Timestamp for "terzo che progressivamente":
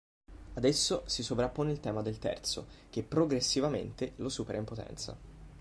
2.17-4.13